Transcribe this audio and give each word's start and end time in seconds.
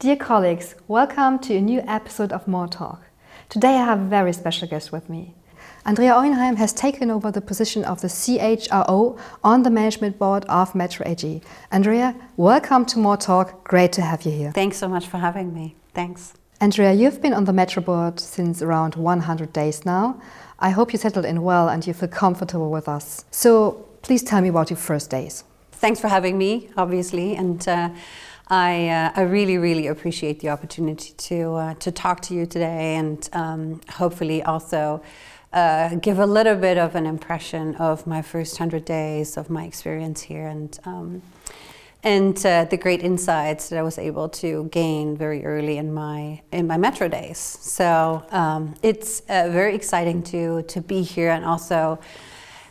Dear 0.00 0.16
colleagues, 0.16 0.76
welcome 0.88 1.38
to 1.40 1.56
a 1.56 1.60
new 1.60 1.82
episode 1.86 2.32
of 2.32 2.48
More 2.48 2.66
Talk. 2.66 3.02
Today 3.50 3.74
I 3.74 3.84
have 3.84 4.00
a 4.00 4.04
very 4.06 4.32
special 4.32 4.66
guest 4.66 4.92
with 4.92 5.10
me. 5.10 5.34
Andrea 5.84 6.12
Euenheim 6.14 6.56
has 6.56 6.72
taken 6.72 7.10
over 7.10 7.30
the 7.30 7.42
position 7.42 7.84
of 7.84 8.00
the 8.00 8.08
CHRO 8.08 9.20
on 9.44 9.62
the 9.62 9.68
management 9.68 10.18
board 10.18 10.46
of 10.46 10.74
Metro 10.74 11.06
AG. 11.06 11.42
Andrea, 11.70 12.16
welcome 12.38 12.86
to 12.86 12.98
More 12.98 13.18
Talk. 13.18 13.62
Great 13.68 13.92
to 13.92 14.00
have 14.00 14.22
you 14.22 14.32
here. 14.32 14.52
Thanks 14.52 14.78
so 14.78 14.88
much 14.88 15.06
for 15.06 15.18
having 15.18 15.52
me. 15.52 15.76
Thanks. 15.92 16.32
Andrea, 16.62 16.94
you've 16.94 17.20
been 17.20 17.34
on 17.34 17.44
the 17.44 17.52
Metro 17.52 17.82
board 17.82 18.18
since 18.18 18.62
around 18.62 18.94
100 18.94 19.52
days 19.52 19.84
now. 19.84 20.18
I 20.60 20.70
hope 20.70 20.94
you 20.94 20.98
settled 20.98 21.26
in 21.26 21.42
well 21.42 21.68
and 21.68 21.86
you 21.86 21.92
feel 21.92 22.08
comfortable 22.08 22.70
with 22.70 22.88
us. 22.88 23.26
So 23.30 23.86
please 24.00 24.22
tell 24.22 24.40
me 24.40 24.48
about 24.48 24.70
your 24.70 24.78
first 24.78 25.10
days. 25.10 25.44
Thanks 25.72 26.00
for 26.00 26.08
having 26.08 26.38
me, 26.38 26.70
obviously, 26.76 27.36
and 27.36 27.66
uh, 27.68 27.90
I, 28.50 28.88
uh, 28.88 29.12
I 29.14 29.22
really, 29.22 29.58
really 29.58 29.86
appreciate 29.86 30.40
the 30.40 30.48
opportunity 30.48 31.14
to 31.16 31.54
uh, 31.54 31.74
to 31.74 31.92
talk 31.92 32.20
to 32.22 32.34
you 32.34 32.46
today, 32.46 32.96
and 32.96 33.28
um, 33.32 33.80
hopefully 33.88 34.42
also 34.42 35.02
uh, 35.52 35.94
give 35.94 36.18
a 36.18 36.26
little 36.26 36.56
bit 36.56 36.76
of 36.76 36.96
an 36.96 37.06
impression 37.06 37.76
of 37.76 38.08
my 38.08 38.22
first 38.22 38.58
hundred 38.58 38.84
days 38.84 39.36
of 39.36 39.50
my 39.50 39.64
experience 39.64 40.22
here, 40.22 40.48
and 40.48 40.80
um, 40.84 41.22
and 42.02 42.44
uh, 42.44 42.64
the 42.64 42.76
great 42.76 43.04
insights 43.04 43.68
that 43.68 43.78
I 43.78 43.82
was 43.82 43.98
able 43.98 44.28
to 44.28 44.68
gain 44.72 45.16
very 45.16 45.44
early 45.44 45.78
in 45.78 45.94
my 45.94 46.42
in 46.50 46.66
my 46.66 46.76
metro 46.76 47.06
days. 47.06 47.38
So 47.38 48.24
um, 48.32 48.74
it's 48.82 49.20
uh, 49.28 49.48
very 49.52 49.76
exciting 49.76 50.24
to 50.24 50.62
to 50.62 50.80
be 50.80 51.02
here 51.02 51.30
and 51.30 51.44
also 51.44 52.00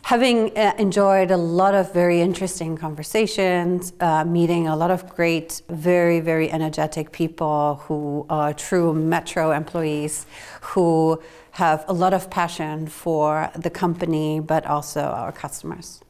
having 0.04 0.58
uh, 0.58 0.74
enjoyed 0.78 1.32
a 1.32 1.38
lot 1.38 1.74
of 1.74 1.94
very 1.94 2.22
interesting 2.22 2.78
conversations, 2.78 3.94
uh, 4.00 4.24
meeting 4.26 4.68
a 4.68 4.76
lot 4.76 4.92
of 4.92 5.08
great, 5.16 5.62
very 5.70 6.20
very 6.20 6.52
energetic 6.52 7.12
people 7.12 7.82
who 7.86 8.26
are 8.30 8.54
true 8.54 8.94
metro 8.94 9.52
employees 9.52 10.26
who 10.62 11.22
have 11.52 11.84
a 11.88 11.94
lot 11.94 12.14
of 12.14 12.30
passion 12.30 12.88
for 12.88 13.50
the 13.56 13.70
company 13.70 14.40
but 14.40 14.66
also 14.66 15.02
our 15.02 15.32
customers. 15.32 16.02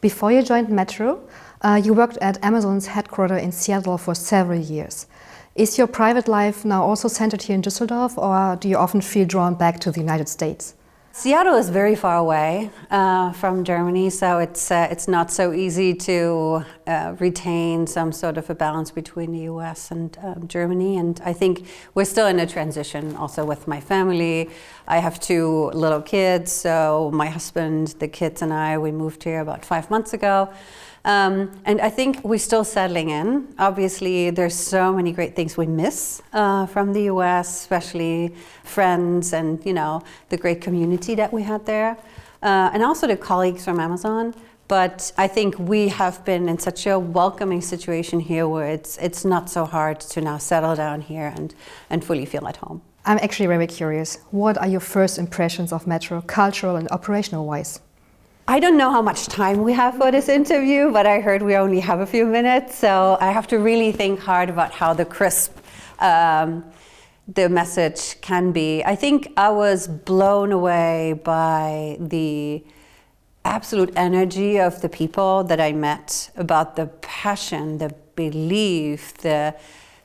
Before 0.00 0.32
you 0.32 0.42
joined 0.42 0.70
Metro, 0.70 1.20
uh, 1.60 1.80
you 1.84 1.92
worked 1.92 2.16
at 2.22 2.42
Amazon's 2.42 2.86
headquarters 2.86 3.42
in 3.42 3.52
Seattle 3.52 3.98
for 3.98 4.14
several 4.14 4.58
years. 4.58 5.06
Is 5.54 5.76
your 5.76 5.86
private 5.86 6.26
life 6.26 6.64
now 6.64 6.82
also 6.82 7.06
centered 7.06 7.42
here 7.42 7.54
in 7.54 7.60
Düsseldorf, 7.60 8.16
or 8.16 8.56
do 8.56 8.66
you 8.68 8.78
often 8.78 9.02
feel 9.02 9.26
drawn 9.26 9.54
back 9.54 9.78
to 9.80 9.90
the 9.90 10.00
United 10.00 10.28
States? 10.28 10.74
Seattle 11.12 11.56
is 11.56 11.70
very 11.70 11.96
far 11.96 12.16
away 12.16 12.70
uh, 12.90 13.32
from 13.32 13.64
Germany, 13.64 14.10
so 14.10 14.38
it's 14.38 14.70
uh, 14.70 14.86
it's 14.90 15.08
not 15.08 15.32
so 15.32 15.52
easy 15.52 15.92
to 15.92 16.64
uh, 16.90 17.14
retain 17.20 17.86
some 17.86 18.10
sort 18.10 18.36
of 18.36 18.50
a 18.50 18.54
balance 18.54 18.90
between 18.90 19.30
the 19.30 19.42
U.S. 19.52 19.92
and 19.92 20.18
um, 20.22 20.48
Germany. 20.48 20.96
And 20.96 21.20
I 21.24 21.32
think 21.32 21.68
we're 21.94 22.04
still 22.04 22.26
in 22.26 22.40
a 22.40 22.46
transition, 22.46 23.14
also 23.14 23.44
with 23.44 23.68
my 23.68 23.80
family. 23.80 24.50
I 24.88 24.98
have 24.98 25.20
two 25.20 25.70
little 25.72 26.02
kids, 26.02 26.50
so 26.50 27.10
my 27.14 27.28
husband, 27.28 27.94
the 28.00 28.08
kids, 28.08 28.42
and 28.42 28.52
I 28.52 28.76
we 28.76 28.90
moved 28.90 29.22
here 29.22 29.40
about 29.40 29.64
five 29.64 29.88
months 29.88 30.12
ago. 30.14 30.48
Um, 31.04 31.52
and 31.64 31.80
I 31.80 31.90
think 31.90 32.22
we're 32.24 32.46
still 32.50 32.64
settling 32.64 33.08
in. 33.10 33.54
Obviously, 33.58 34.30
there's 34.30 34.54
so 34.54 34.92
many 34.92 35.12
great 35.12 35.36
things 35.36 35.56
we 35.56 35.66
miss 35.66 36.20
uh, 36.32 36.66
from 36.66 36.92
the 36.92 37.04
U.S., 37.04 37.48
especially 37.60 38.34
friends 38.64 39.32
and 39.32 39.64
you 39.64 39.72
know 39.72 40.02
the 40.28 40.36
great 40.36 40.60
community 40.60 41.14
that 41.14 41.32
we 41.32 41.42
had 41.42 41.64
there, 41.66 41.96
uh, 42.42 42.70
and 42.74 42.82
also 42.82 43.06
the 43.06 43.16
colleagues 43.16 43.64
from 43.64 43.78
Amazon. 43.78 44.34
But 44.70 45.12
I 45.18 45.26
think 45.26 45.58
we 45.58 45.88
have 45.88 46.24
been 46.24 46.48
in 46.48 46.60
such 46.60 46.86
a 46.86 46.96
welcoming 46.96 47.60
situation 47.60 48.20
here, 48.20 48.46
where 48.46 48.68
it's 48.68 48.98
it's 48.98 49.24
not 49.24 49.50
so 49.50 49.64
hard 49.64 49.98
to 50.12 50.20
now 50.20 50.38
settle 50.38 50.76
down 50.76 51.00
here 51.00 51.32
and 51.36 51.52
and 51.90 52.04
fully 52.04 52.24
feel 52.24 52.46
at 52.46 52.56
home. 52.58 52.80
I'm 53.04 53.18
actually 53.18 53.48
very 53.48 53.66
curious. 53.66 54.18
What 54.30 54.56
are 54.58 54.68
your 54.68 54.84
first 54.96 55.18
impressions 55.18 55.72
of 55.72 55.86
Metro, 55.88 56.20
cultural 56.20 56.76
and 56.76 56.88
operational 56.90 57.46
wise? 57.46 57.80
I 58.46 58.60
don't 58.60 58.76
know 58.76 58.92
how 58.92 59.02
much 59.02 59.26
time 59.26 59.64
we 59.64 59.72
have 59.72 59.96
for 59.96 60.12
this 60.12 60.28
interview, 60.28 60.92
but 60.92 61.04
I 61.04 61.20
heard 61.20 61.42
we 61.42 61.56
only 61.56 61.80
have 61.80 61.98
a 61.98 62.06
few 62.06 62.24
minutes, 62.24 62.78
so 62.78 63.18
I 63.20 63.32
have 63.32 63.48
to 63.48 63.58
really 63.58 63.90
think 63.90 64.20
hard 64.20 64.50
about 64.50 64.70
how 64.70 64.94
the 64.94 65.04
crisp 65.04 65.52
um, 65.98 66.64
the 67.34 67.48
message 67.48 68.20
can 68.20 68.52
be. 68.52 68.84
I 68.84 68.94
think 68.94 69.32
I 69.36 69.50
was 69.50 69.88
blown 69.88 70.52
away 70.52 71.14
by 71.24 71.96
the 71.98 72.62
absolute 73.44 73.92
energy 73.96 74.58
of 74.58 74.80
the 74.80 74.88
people 74.88 75.44
that 75.44 75.60
I 75.60 75.72
met, 75.72 76.30
about 76.36 76.76
the 76.76 76.86
passion, 77.00 77.78
the 77.78 77.94
belief, 78.14 79.14
the 79.18 79.54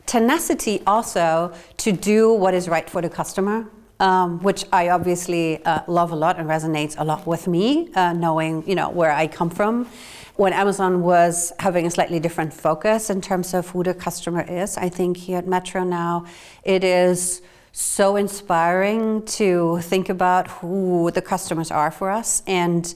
tenacity 0.05 0.81
also 0.85 1.53
to 1.77 1.91
do 1.91 2.31
what 2.33 2.53
is 2.53 2.69
right 2.69 2.89
for 2.89 3.01
the 3.01 3.09
customer 3.09 3.67
um, 3.99 4.39
which 4.41 4.65
I 4.71 4.89
obviously 4.89 5.63
uh, 5.65 5.81
love 5.87 6.11
a 6.11 6.15
lot 6.15 6.37
and 6.37 6.49
resonates 6.49 6.95
a 6.97 7.03
lot 7.03 7.25
with 7.25 7.47
me, 7.47 7.89
uh, 7.95 8.13
knowing 8.13 8.67
you 8.67 8.75
know 8.75 8.89
where 8.89 9.11
I 9.11 9.27
come 9.27 9.49
from. 9.49 9.87
When 10.35 10.51
Amazon 10.51 11.01
was 11.01 11.53
having 11.59 11.85
a 11.85 11.91
slightly 11.91 12.19
different 12.19 12.53
focus 12.53 13.09
in 13.09 13.21
terms 13.21 13.53
of 13.53 13.69
who 13.69 13.83
the 13.83 13.93
customer 13.93 14.41
is, 14.41 14.77
I 14.77 14.89
think 14.89 15.15
here 15.15 15.37
at 15.37 15.47
Metro 15.47 15.83
now 15.83 16.25
it 16.63 16.83
is 16.83 17.41
so 17.71 18.15
inspiring 18.15 19.23
to 19.25 19.79
think 19.81 20.09
about 20.09 20.47
who 20.47 21.11
the 21.11 21.21
customers 21.21 21.71
are 21.71 21.91
for 21.91 22.09
us 22.09 22.41
and 22.47 22.95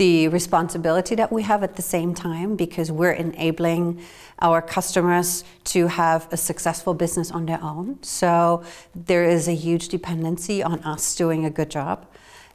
the 0.00 0.28
responsibility 0.28 1.14
that 1.14 1.30
we 1.30 1.42
have 1.42 1.62
at 1.62 1.76
the 1.76 1.82
same 1.82 2.14
time 2.14 2.56
because 2.56 2.90
we're 2.90 3.12
enabling 3.12 4.00
our 4.40 4.62
customers 4.62 5.44
to 5.62 5.88
have 5.88 6.26
a 6.32 6.38
successful 6.38 6.94
business 6.94 7.30
on 7.30 7.44
their 7.44 7.62
own. 7.62 7.98
So 8.02 8.62
there 8.94 9.24
is 9.24 9.46
a 9.46 9.52
huge 9.52 9.88
dependency 9.88 10.62
on 10.62 10.78
us 10.84 11.14
doing 11.14 11.44
a 11.44 11.50
good 11.50 11.70
job. 11.70 12.06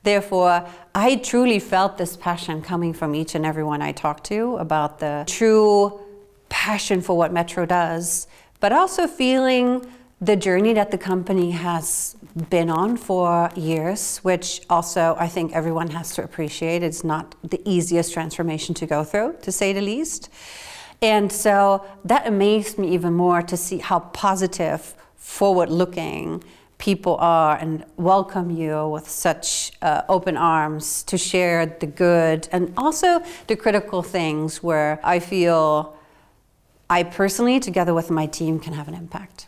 Therefore, 0.01 0.67
I 0.95 1.17
truly 1.17 1.59
felt 1.59 1.99
this 1.99 2.17
passion 2.17 2.63
coming 2.63 2.93
from 2.93 3.13
each 3.13 3.35
and 3.35 3.45
everyone 3.45 3.79
I 3.79 3.91
talked 3.91 4.23
to 4.33 4.55
about 4.55 4.97
the 4.97 5.23
true 5.27 5.99
passion 6.49 6.99
for 6.99 7.15
what 7.15 7.31
Metro 7.31 7.67
does, 7.67 8.25
but 8.59 8.71
also 8.73 9.05
feeling 9.05 9.85
the 10.19 10.35
journey 10.35 10.73
that 10.73 10.89
the 10.89 10.97
company 10.97 11.51
has 11.51 12.14
been 12.49 12.69
on 12.69 12.97
for 12.97 13.49
years, 13.55 14.17
which 14.19 14.61
also 14.69 15.15
I 15.17 15.27
think 15.27 15.53
everyone 15.53 15.89
has 15.91 16.13
to 16.15 16.23
appreciate. 16.23 16.83
It's 16.83 17.03
not 17.03 17.35
the 17.43 17.61
easiest 17.65 18.13
transformation 18.13 18.75
to 18.75 18.85
go 18.85 19.03
through, 19.03 19.37
to 19.41 19.51
say 19.51 19.71
the 19.71 19.81
least. 19.81 20.29
And 21.01 21.31
so 21.31 21.85
that 22.03 22.27
amazed 22.27 22.77
me 22.77 22.93
even 22.93 23.13
more 23.13 23.41
to 23.41 23.57
see 23.57 23.77
how 23.77 23.99
positive, 23.99 24.95
forward 25.15 25.69
looking 25.69 26.43
people 26.77 27.15
are 27.17 27.57
and 27.57 27.85
welcome 27.95 28.51
you 28.51 28.87
with 28.89 29.09
such 29.09 29.71
uh, 29.81 30.01
open 30.09 30.35
arms 30.35 31.03
to 31.03 31.17
share 31.17 31.65
the 31.65 31.87
good 31.87 32.47
and 32.51 32.73
also 32.75 33.23
the 33.47 33.55
critical 33.55 34.03
things 34.03 34.61
where 34.61 34.99
I 35.03 35.19
feel 35.19 35.97
I 36.89 37.03
personally, 37.03 37.59
together 37.59 37.93
with 37.93 38.11
my 38.11 38.27
team, 38.27 38.59
can 38.59 38.73
have 38.73 38.87
an 38.87 38.93
impact. 38.93 39.47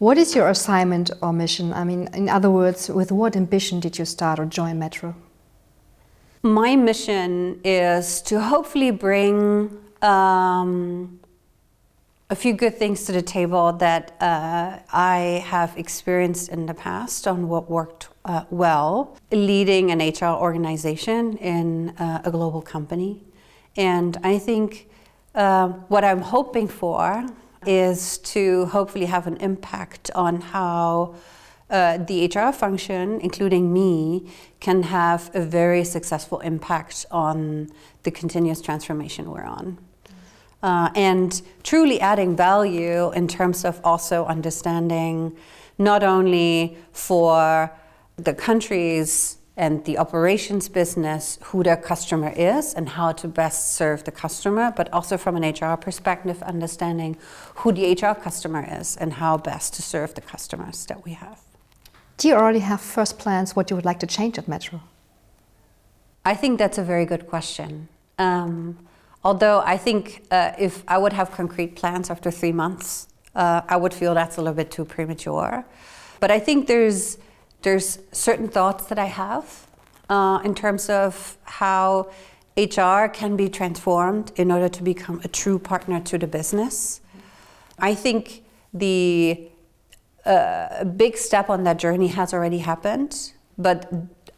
What 0.00 0.16
is 0.16 0.34
your 0.34 0.48
assignment 0.48 1.10
or 1.20 1.30
mission? 1.30 1.74
I 1.74 1.84
mean, 1.84 2.08
in 2.14 2.30
other 2.30 2.50
words, 2.50 2.88
with 2.88 3.12
what 3.12 3.36
ambition 3.36 3.80
did 3.80 3.98
you 3.98 4.06
start 4.06 4.38
or 4.38 4.46
join 4.46 4.78
Metro? 4.78 5.14
My 6.42 6.74
mission 6.74 7.60
is 7.64 8.22
to 8.22 8.40
hopefully 8.40 8.92
bring 8.92 9.78
um, 10.00 11.20
a 12.30 12.34
few 12.34 12.54
good 12.54 12.78
things 12.78 13.04
to 13.04 13.12
the 13.12 13.20
table 13.20 13.74
that 13.74 14.16
uh, 14.22 14.78
I 14.90 15.44
have 15.44 15.76
experienced 15.76 16.48
in 16.48 16.64
the 16.64 16.72
past 16.72 17.28
on 17.28 17.46
what 17.50 17.70
worked 17.70 18.08
uh, 18.24 18.44
well, 18.48 19.18
leading 19.30 19.90
an 19.90 19.98
HR 19.98 20.34
organization 20.34 21.36
in 21.36 21.90
uh, 21.98 22.22
a 22.24 22.30
global 22.30 22.62
company. 22.62 23.22
And 23.76 24.16
I 24.22 24.38
think 24.38 24.88
uh, 25.34 25.68
what 25.88 26.04
I'm 26.04 26.22
hoping 26.22 26.68
for 26.68 27.26
is 27.66 28.18
to 28.18 28.66
hopefully 28.66 29.06
have 29.06 29.26
an 29.26 29.36
impact 29.38 30.10
on 30.14 30.40
how 30.40 31.14
uh, 31.68 31.98
the 31.98 32.26
HR 32.26 32.52
function, 32.52 33.20
including 33.20 33.72
me, 33.72 34.28
can 34.58 34.82
have 34.82 35.30
a 35.34 35.40
very 35.40 35.84
successful 35.84 36.40
impact 36.40 37.06
on 37.10 37.68
the 38.02 38.10
continuous 38.10 38.60
transformation 38.60 39.30
we're 39.30 39.44
on. 39.44 39.78
Uh, 40.62 40.90
and 40.94 41.42
truly 41.62 42.00
adding 42.00 42.36
value 42.36 43.10
in 43.12 43.26
terms 43.28 43.64
of 43.64 43.80
also 43.84 44.26
understanding 44.26 45.34
not 45.78 46.02
only 46.02 46.76
for 46.92 47.72
the 48.16 48.34
countries 48.34 49.38
and 49.60 49.84
the 49.84 49.98
operations 49.98 50.70
business 50.70 51.38
who 51.48 51.62
their 51.62 51.76
customer 51.76 52.32
is 52.34 52.74
and 52.74 52.88
how 52.88 53.12
to 53.12 53.28
best 53.28 53.60
serve 53.74 54.02
the 54.04 54.10
customer, 54.10 54.72
but 54.74 54.86
also 54.92 55.18
from 55.18 55.36
an 55.36 55.44
HR 55.44 55.76
perspective, 55.76 56.42
understanding 56.54 57.16
who 57.56 57.72
the 57.72 57.84
HR 57.92 58.14
customer 58.26 58.64
is 58.80 58.96
and 58.96 59.12
how 59.12 59.36
best 59.36 59.74
to 59.74 59.82
serve 59.82 60.14
the 60.14 60.22
customers 60.22 60.86
that 60.86 61.04
we 61.04 61.12
have. 61.12 61.38
Do 62.16 62.28
you 62.28 62.34
already 62.34 62.60
have 62.60 62.80
first 62.80 63.18
plans 63.18 63.54
what 63.54 63.68
you 63.68 63.76
would 63.76 63.84
like 63.84 64.00
to 64.00 64.06
change 64.06 64.38
at 64.38 64.48
Metro? 64.48 64.80
I 66.24 66.34
think 66.40 66.58
that's 66.58 66.78
a 66.78 66.84
very 66.84 67.04
good 67.04 67.26
question. 67.26 67.88
Um, 68.18 68.78
although 69.22 69.60
I 69.74 69.76
think 69.76 70.22
uh, 70.30 70.52
if 70.58 70.82
I 70.88 70.96
would 70.96 71.12
have 71.12 71.30
concrete 71.32 71.76
plans 71.76 72.10
after 72.10 72.30
three 72.30 72.52
months, 72.52 73.06
Uh, 73.34 73.74
I 73.74 73.76
would 73.76 73.94
feel 73.94 74.14
that's 74.14 74.38
a 74.38 74.40
little 74.40 74.56
bit 74.62 74.70
too 74.70 74.84
premature. 74.84 75.64
But 76.20 76.30
I 76.30 76.40
think 76.40 76.66
there's, 76.66 77.18
there's 77.62 77.98
certain 78.12 78.48
thoughts 78.48 78.86
that 78.86 78.98
I 78.98 79.06
have 79.06 79.66
uh, 80.08 80.40
in 80.44 80.54
terms 80.54 80.88
of 80.88 81.36
how 81.44 82.10
HR 82.56 83.06
can 83.08 83.36
be 83.36 83.48
transformed 83.48 84.32
in 84.36 84.50
order 84.50 84.68
to 84.68 84.82
become 84.82 85.20
a 85.24 85.28
true 85.28 85.58
partner 85.58 86.00
to 86.00 86.18
the 86.18 86.26
business. 86.26 87.00
I 87.78 87.94
think 87.94 88.42
the 88.74 89.48
uh, 90.24 90.84
big 90.84 91.16
step 91.16 91.48
on 91.48 91.64
that 91.64 91.78
journey 91.78 92.08
has 92.08 92.34
already 92.34 92.58
happened, 92.58 93.32
but 93.56 93.92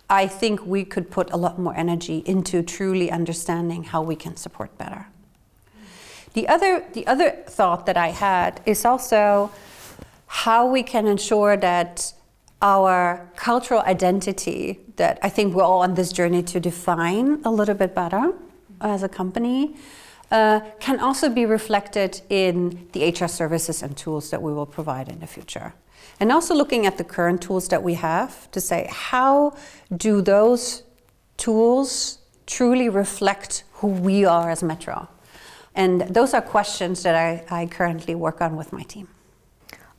I 0.09 0.27
think 0.27 0.65
we 0.67 0.85
could 0.85 1.11
put 1.11 1.33
a 1.33 1.37
lot 1.37 1.59
more 1.59 1.75
energy 1.75 2.23
into 2.27 2.63
truly 2.63 3.11
understanding 3.11 3.85
how 3.85 4.03
we 4.03 4.15
can 4.15 4.37
support 4.37 4.77
better. 4.79 5.07
The 6.35 6.49
other, 6.49 6.85
the 6.93 7.07
other 7.07 7.31
thought 7.47 7.87
that 7.87 7.97
I 7.97 8.09
had 8.09 8.61
is 8.65 8.85
also 8.85 9.51
how 10.27 10.67
we 10.67 10.83
can 10.83 11.07
ensure 11.07 11.57
that 11.57 12.13
our 12.63 13.29
cultural 13.37 13.81
identity 13.83 14.81
that 14.97 15.19
I 15.23 15.29
think 15.29 15.55
we're 15.55 15.65
all 15.65 15.83
on 15.83 15.95
this 15.95 16.13
journey 16.13 16.43
to 16.45 16.61
define 16.61 17.43
a 17.45 17.51
little 17.51 17.75
bit 17.75 17.95
better 17.95 18.33
as 18.81 19.03
a 19.03 19.09
company 19.09 19.77
uh, 20.31 20.61
can 20.81 20.99
also 20.99 21.29
be 21.29 21.45
reflected 21.45 22.23
in 22.31 22.89
the 22.93 23.11
HR 23.11 23.27
services 23.27 23.83
and 23.83 23.97
tools 23.97 24.31
that 24.31 24.41
we 24.41 24.53
will 24.53 24.67
provide 24.67 25.09
in 25.09 25.19
the 25.21 25.27
future. 25.27 25.75
And 26.21 26.33
also 26.33 26.55
looking 26.55 26.87
at 26.87 26.99
the 26.99 27.05
current 27.05 27.43
tools 27.43 27.69
that 27.69 27.83
we 27.83 27.95
have 27.95 28.51
to 28.53 28.61
say, 28.61 28.89
how 28.91 29.55
do 29.95 30.23
those 30.23 30.85
tools 31.37 32.19
truly 32.47 32.89
reflect 32.89 33.65
who 33.75 33.89
we 33.89 34.25
are 34.25 34.51
as 34.51 34.63
Metro? 34.63 35.09
And 35.75 36.03
those 36.03 36.33
are 36.33 36.41
questions 36.43 37.03
that 37.03 37.15
I, 37.15 37.63
I 37.63 37.67
currently 37.67 38.15
work 38.15 38.41
on 38.41 38.57
with 38.57 38.73
my 38.73 38.83
team. 38.85 39.09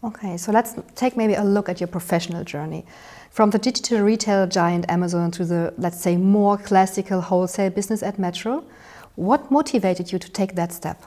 Okay, 0.04 0.36
so 0.36 0.52
let's 0.52 0.76
take 0.96 1.16
maybe 1.16 1.36
a 1.36 1.44
look 1.44 1.70
at 1.70 1.80
your 1.80 1.88
professional 1.88 2.44
journey. 2.44 2.86
From 3.32 3.52
the 3.52 3.58
digital 3.58 4.02
retail 4.02 4.46
giant 4.48 4.86
Amazon 4.90 5.32
to 5.32 5.46
the, 5.46 5.74
let's 5.78 6.02
say, 6.02 6.18
more 6.18 6.58
classical 6.58 7.22
wholesale 7.22 7.70
business 7.70 8.04
at 8.04 8.20
Metro, 8.20 8.66
what 9.16 9.50
motivated 9.50 10.12
you 10.12 10.20
to 10.20 10.30
take 10.30 10.56
that 10.56 10.74
step? 10.74 11.02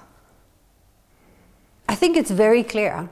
I 1.86 1.94
think 1.94 2.16
it's 2.16 2.30
very 2.30 2.62
clear. 2.62 3.10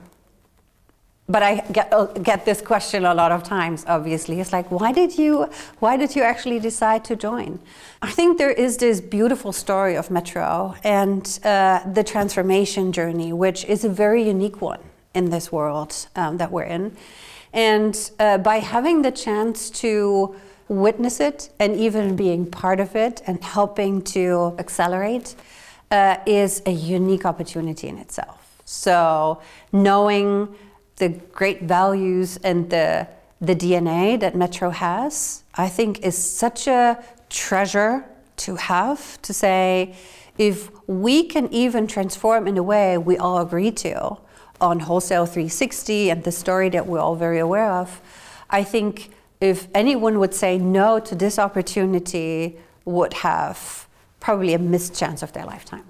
But 1.29 1.43
I 1.43 1.61
get, 1.73 1.93
uh, 1.93 2.07
get 2.07 2.47
this 2.47 2.63
question 2.63 3.05
a 3.05 3.15
lot 3.15 3.31
of 3.31 3.43
times, 3.43 3.85
obviously. 3.87 4.41
It's 4.41 4.53
like, 4.53 4.71
why 4.71 4.91
did, 4.93 5.19
you, 5.19 5.51
why 5.81 5.99
did 5.99 6.17
you 6.17 6.23
actually 6.23 6.61
decide 6.61 7.05
to 7.07 7.17
join? 7.17 7.61
I 8.01 8.11
think 8.11 8.39
there 8.39 8.51
is 8.51 8.79
this 8.79 9.03
beautiful 9.03 9.53
story 9.53 9.97
of 9.97 10.11
Metro 10.11 10.75
and 10.83 11.39
uh, 11.45 11.81
the 11.93 12.05
transformation 12.05 12.91
journey, 12.91 13.35
which 13.35 13.67
is 13.67 13.85
a 13.85 13.89
very 13.91 14.27
unique 14.27 14.63
one 14.63 14.81
in 15.15 15.31
this 15.31 15.51
world 15.51 16.09
um, 16.17 16.37
that 16.39 16.51
we're 16.51 16.65
in. 16.65 16.97
And 17.53 18.11
uh, 18.19 18.39
by 18.39 18.59
having 18.59 19.03
the 19.03 19.13
chance 19.13 19.71
to 19.71 20.35
witness 20.69 21.21
it 21.21 21.51
and 21.59 21.77
even 21.77 22.17
being 22.17 22.51
part 22.51 22.81
of 22.81 22.97
it 22.97 23.23
and 23.27 23.43
helping 23.43 24.03
to 24.03 24.55
accelerate 24.59 25.35
uh, 25.91 26.17
is 26.27 26.63
a 26.67 26.71
unique 26.71 27.25
opportunity 27.25 27.89
in 27.89 27.99
itself. 27.99 28.63
So, 28.65 29.41
knowing 29.73 30.55
the 30.97 31.11
great 31.33 31.63
values 31.63 32.39
and 32.39 32.71
the, 32.71 33.07
the 33.41 33.55
DNA 33.55 34.19
that 34.21 34.35
Metro 34.35 34.71
has, 34.71 35.45
I 35.55 35.69
think 35.69 36.01
is 36.01 36.17
such 36.17 36.67
a 36.67 37.03
treasure 37.29 38.05
to 38.37 38.57
have 38.57 39.21
to 39.23 39.33
say, 39.33 39.95
if 40.39 40.71
we 40.89 41.25
can 41.25 41.53
even 41.53 41.87
transform 41.87 42.49
in 42.49 42.57
a 42.57 42.63
way 42.63 42.99
we 42.99 43.17
all 43.17 43.39
agree 43.39 43.71
to 43.71 44.17
on 44.61 44.81
Wholesale 44.81 45.27
360 45.27 46.11
and 46.11 46.25
the 46.25 46.33
story 46.33 46.69
that 46.71 46.87
we're 46.87 47.01
all 47.01 47.17
very 47.17 47.39
aware 47.39 47.71
of, 47.71 48.01
I 48.51 48.65
think 48.65 49.11
if 49.41 49.69
anyone 49.75 50.19
would 50.21 50.35
say 50.35 50.59
no 50.59 50.99
to 51.01 51.15
this 51.15 51.39
opportunity, 51.39 52.59
would 52.85 53.13
have 53.15 53.89
probably 54.21 54.55
a 54.55 54.59
missed 54.59 54.95
chance 54.95 55.23
of 55.23 55.33
their 55.33 55.45
lifetime. 55.45 55.85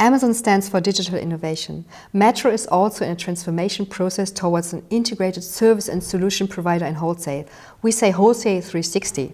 Amazon 0.00 0.34
stands 0.34 0.68
for 0.68 0.80
digital 0.80 1.16
innovation. 1.16 1.84
Metro 2.12 2.50
is 2.50 2.66
also 2.66 3.04
in 3.04 3.12
a 3.12 3.16
transformation 3.16 3.86
process 3.86 4.30
towards 4.30 4.72
an 4.72 4.84
integrated 4.90 5.44
service 5.44 5.88
and 5.88 6.02
solution 6.02 6.48
provider 6.48 6.84
in 6.84 6.94
wholesale. 6.94 7.46
We 7.80 7.92
say 7.92 8.10
Wholesale 8.10 8.60
360. 8.60 9.32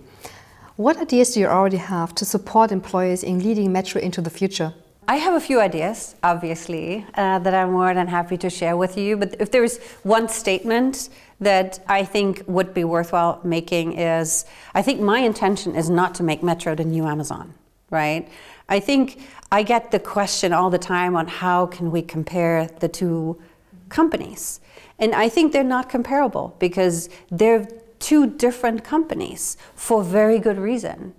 What 0.77 0.99
ideas 0.99 1.35
do 1.35 1.41
you 1.41 1.47
already 1.47 1.79
have 1.79 2.15
to 2.17 2.25
support 2.25 2.73
employers 2.73 3.23
in 3.23 3.41
leading 3.41 3.73
Metro 3.73 4.01
into 4.01 4.21
the 4.21 4.31
future? 4.31 4.75
I 5.09 5.17
have 5.17 5.35
a 5.35 5.41
few 5.41 5.61
ideas, 5.61 6.15
obviously, 6.23 7.05
uh, 7.15 7.39
that 7.41 7.55
I'm 7.55 7.73
more 7.73 7.93
than 7.95 8.07
happy 8.07 8.37
to 8.39 8.51
share 8.51 8.77
with 8.77 8.97
you. 8.97 9.17
But 9.17 9.35
if 9.41 9.51
there's 9.51 9.79
one 10.03 10.29
statement 10.29 11.09
that 11.41 11.81
I 11.89 12.05
think 12.05 12.45
would 12.47 12.75
be 12.75 12.85
worthwhile 12.85 13.41
making 13.43 13.95
is 13.99 14.45
I 14.75 14.83
think 14.83 15.01
my 15.01 15.21
intention 15.21 15.75
is 15.75 15.91
not 15.91 16.15
to 16.17 16.23
make 16.23 16.43
Metro 16.43 16.75
the 16.75 16.85
new 16.85 17.07
Amazon, 17.07 17.55
right? 17.91 18.29
I 18.69 18.79
think 18.79 19.21
I 19.51 19.63
get 19.63 19.91
the 19.91 19.99
question 19.99 20.53
all 20.53 20.71
the 20.71 20.79
time 20.79 21.17
on 21.17 21.27
how 21.27 21.67
can 21.67 21.91
we 21.91 22.03
compare 22.03 22.67
the 22.79 22.89
two 22.89 23.41
companies. 23.89 24.61
And 24.99 25.15
I 25.15 25.29
think 25.29 25.53
they're 25.53 25.65
not 25.65 25.89
comparable 25.89 26.55
because 26.59 27.09
they're 27.31 27.67
two 27.99 28.27
different 28.27 28.85
companies 28.85 29.57
for 29.75 30.05
very 30.05 30.39
good 30.39 30.59
reason. 30.59 31.15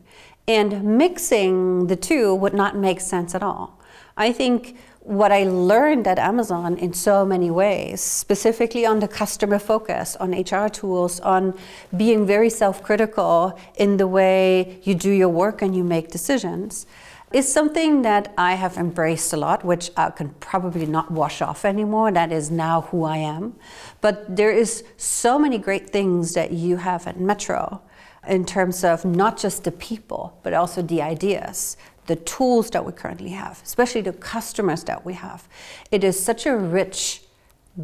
And 0.48 0.98
mixing 0.98 1.88
the 1.88 1.96
two 1.96 2.36
would 2.36 2.54
not 2.54 2.76
make 2.76 3.00
sense 3.00 3.36
at 3.36 3.44
all. 3.44 3.80
I 4.18 4.32
think 4.32 4.78
what 5.02 5.32
I 5.32 5.44
learned 5.44 6.08
at 6.08 6.20
Amazon 6.20 6.78
in 6.78 6.94
so 6.94 7.26
many 7.26 7.50
ways, 7.50 8.02
specifically 8.02 8.86
on 8.86 9.00
the 9.00 9.08
customer 9.08 9.58
focus, 9.58 10.16
on 10.18 10.32
HR 10.32 10.70
tools, 10.70 11.20
on 11.22 11.58
being 11.96 12.26
very 12.26 12.50
self 12.50 12.84
critical 12.84 13.58
in 13.78 13.98
the 13.98 14.08
way 14.08 14.80
you 14.84 14.94
do 14.94 15.10
your 15.10 15.30
work 15.30 15.62
and 15.62 15.76
you 15.76 15.84
make 15.84 16.12
decisions, 16.12 16.86
is 17.34 17.52
something 17.52 18.02
that 18.04 18.34
I 18.38 18.56
have 18.56 18.78
embraced 18.78 19.34
a 19.34 19.38
lot, 19.38 19.64
which 19.64 19.90
I 19.98 20.10
can 20.12 20.30
probably 20.40 20.86
not 20.86 21.10
wash 21.10 21.42
off 21.42 21.66
anymore. 21.66 22.12
That 22.12 22.32
is 22.32 22.52
now 22.52 22.82
who 22.82 23.04
I 23.04 23.18
am. 23.18 23.56
But 24.02 24.36
there 24.36 24.52
is 24.52 24.84
so 24.98 25.40
many 25.40 25.58
great 25.58 25.90
things 25.90 26.34
that 26.34 26.52
you 26.52 26.78
have 26.78 27.08
at 27.08 27.20
Metro 27.20 27.82
in 28.28 28.46
terms 28.46 28.84
of 28.84 29.04
not 29.04 29.38
just 29.38 29.64
the 29.64 29.72
people, 29.72 30.38
but 30.44 30.54
also 30.54 30.82
the 30.82 31.02
ideas, 31.02 31.78
the 32.08 32.16
tools 32.18 32.70
that 32.72 32.86
we 32.86 32.92
currently 32.92 33.30
have, 33.30 33.62
especially 33.64 34.02
the 34.02 34.14
customers 34.14 34.84
that 34.84 35.06
we 35.06 35.14
have. 35.14 35.48
It 35.92 36.04
is 36.04 36.22
such 36.24 36.46
a 36.46 36.56
rich 36.56 37.22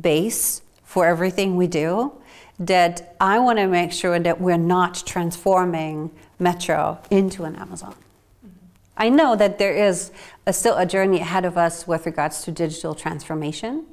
base 0.01 0.62
for 0.83 1.05
everything 1.05 1.55
we 1.55 1.67
do 1.67 2.13
that 2.59 3.15
I 3.19 3.39
want 3.39 3.59
to 3.59 3.67
make 3.67 3.91
sure 3.91 4.19
that 4.19 4.41
we're 4.41 4.57
not 4.57 5.03
transforming 5.05 6.12
Metro 6.39 7.00
into 7.09 7.43
an 7.43 7.55
Amazon. 7.55 7.93
Mm-hmm. 7.93 8.65
I 8.97 9.09
know 9.09 9.35
that 9.35 9.59
there 9.59 9.73
is 9.73 10.12
a, 10.45 10.53
still 10.53 10.77
a 10.77 10.85
journey 10.85 11.19
ahead 11.19 11.45
of 11.45 11.57
us 11.57 11.88
with 11.88 12.05
regards 12.05 12.43
to 12.43 12.51
digital 12.51 12.95
transformation, 12.95 13.85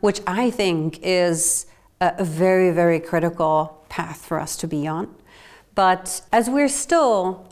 which 0.00 0.20
I 0.26 0.50
think 0.50 1.00
is 1.02 1.66
a, 2.00 2.14
a 2.18 2.24
very, 2.24 2.70
very 2.70 3.00
critical 3.00 3.84
path 3.88 4.24
for 4.24 4.40
us 4.40 4.56
to 4.58 4.68
be 4.68 4.86
on. 4.86 5.14
But 5.76 6.22
as 6.32 6.50
we're 6.50 6.68
still 6.68 7.46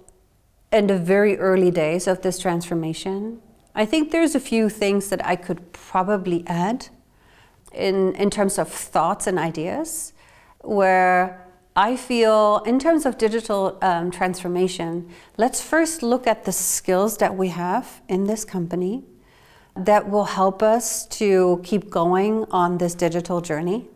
in 0.73 0.89
the 0.89 0.99
very 0.99 1.39
early 1.39 1.71
days 1.71 2.09
of 2.09 2.23
this 2.23 2.41
transformation, 2.41 3.41
I 3.77 3.85
think 3.85 4.11
there's 4.11 4.35
a 4.35 4.41
few 4.41 4.69
things 4.69 5.11
that 5.11 5.25
I 5.25 5.37
could 5.37 5.73
probably 5.73 6.43
add 6.47 6.89
in, 7.73 8.15
in 8.15 8.31
terms 8.31 8.59
of 8.59 8.69
thoughts 8.69 9.27
and 9.27 9.39
ideas 9.39 10.15
where 10.63 11.47
I 11.77 11.97
feel, 11.97 12.63
in 12.65 12.79
terms 12.79 13.05
of 13.05 13.19
digital 13.19 13.79
um, 13.83 14.11
transformation, 14.11 15.11
let's 15.37 15.61
first 15.61 16.03
look 16.03 16.27
at 16.27 16.45
the 16.45 16.53
skills 16.53 17.19
that 17.19 17.37
we 17.37 17.49
have 17.49 18.01
in 18.09 18.25
this 18.25 18.45
company 18.45 19.05
that 19.77 20.09
will 20.09 20.25
help 20.25 20.63
us 20.63 21.05
to 21.19 21.61
keep 21.63 21.91
going 21.91 22.47
on 22.51 22.79
this 22.79 22.95
digital 22.95 23.43
journey. 23.43 23.89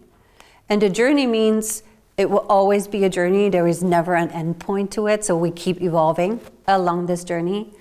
And 0.68 0.82
a 0.82 0.90
journey 0.90 1.26
means 1.26 1.82
it 2.18 2.28
will 2.28 2.44
always 2.48 2.88
be 2.88 3.04
a 3.04 3.08
journey. 3.08 3.48
There 3.48 3.68
is 3.68 3.82
never 3.82 4.16
an 4.16 4.30
end 4.32 4.58
point 4.58 4.90
to 4.92 5.06
it, 5.06 5.24
so 5.24 5.36
we 5.36 5.52
keep 5.52 5.80
evolving 5.80 6.40
along 6.66 7.06
this 7.06 7.22
journey. 7.22 7.72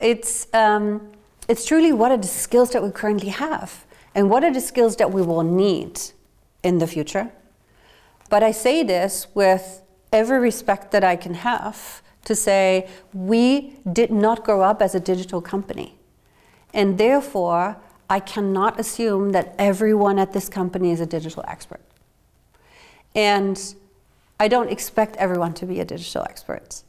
It's, 0.00 0.48
um, 0.52 1.12
it's 1.48 1.64
truly 1.64 1.92
what 1.92 2.10
are 2.10 2.16
the 2.16 2.26
skills 2.26 2.70
that 2.72 2.82
we 2.82 2.90
currently 2.90 3.28
have, 3.28 3.86
and 4.14 4.28
what 4.28 4.42
are 4.42 4.52
the 4.52 4.60
skills 4.60 4.96
that 4.96 5.12
we 5.12 5.22
will 5.22 5.44
need 5.44 6.00
in 6.64 6.78
the 6.78 6.88
future. 6.88 7.30
But 8.28 8.42
I 8.42 8.50
say 8.50 8.82
this 8.82 9.28
with 9.32 9.82
every 10.12 10.40
respect 10.40 10.90
that 10.90 11.04
I 11.04 11.14
can 11.14 11.34
have 11.34 12.02
to 12.24 12.34
say 12.34 12.88
we 13.12 13.76
did 13.92 14.10
not 14.10 14.44
grow 14.44 14.62
up 14.62 14.82
as 14.82 14.94
a 14.94 15.00
digital 15.00 15.40
company. 15.40 15.96
And 16.72 16.98
therefore, 16.98 17.76
I 18.10 18.18
cannot 18.18 18.80
assume 18.80 19.30
that 19.32 19.54
everyone 19.56 20.18
at 20.18 20.32
this 20.32 20.48
company 20.48 20.90
is 20.90 21.00
a 21.00 21.06
digital 21.06 21.44
expert. 21.46 21.80
And 23.14 23.56
I 24.38 24.48
don't 24.48 24.70
expect 24.70 25.16
everyone 25.16 25.54
to 25.54 25.66
be 25.66 25.80
a 25.80 25.84
digital 25.84 26.22
expert. 26.22 26.82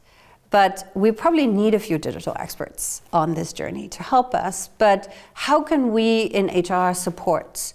But 0.50 0.90
we 0.94 1.10
probably 1.12 1.46
need 1.46 1.74
a 1.74 1.78
few 1.78 1.98
digital 1.98 2.34
experts 2.38 3.02
on 3.12 3.34
this 3.34 3.52
journey 3.52 3.88
to 3.88 4.02
help 4.02 4.34
us. 4.34 4.68
But 4.78 5.12
how 5.34 5.62
can 5.62 5.92
we 5.92 6.22
in 6.22 6.46
HR 6.46 6.94
support 6.94 7.74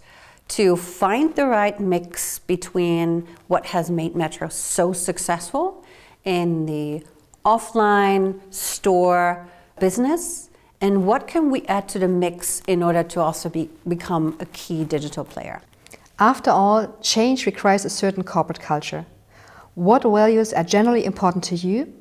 to 0.49 0.75
find 0.75 1.35
the 1.35 1.45
right 1.45 1.79
mix 1.79 2.39
between 2.39 3.27
what 3.47 3.67
has 3.67 3.89
made 3.89 4.15
Metro 4.15 4.49
so 4.49 4.93
successful 4.93 5.83
in 6.25 6.65
the 6.65 7.03
offline 7.45 8.39
store 8.53 9.47
business 9.79 10.49
and 10.81 11.05
what 11.05 11.27
can 11.27 11.51
we 11.51 11.61
add 11.67 11.87
to 11.89 11.99
the 11.99 12.07
mix 12.07 12.61
in 12.67 12.83
order 12.83 13.03
to 13.03 13.21
also 13.21 13.49
be, 13.49 13.69
become 13.87 14.35
a 14.39 14.45
key 14.47 14.83
digital 14.83 15.23
player. 15.23 15.61
After 16.19 16.51
all, 16.51 16.97
change 17.01 17.45
requires 17.45 17.85
a 17.85 17.89
certain 17.89 18.23
corporate 18.23 18.59
culture. 18.59 19.05
What 19.81 20.03
values 20.03 20.53
are 20.53 20.63
generally 20.63 21.05
important 21.05 21.43
to 21.45 21.55
you 21.55 21.91